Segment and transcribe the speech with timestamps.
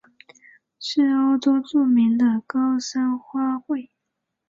[0.79, 3.91] 是欧洲著名的高山花卉。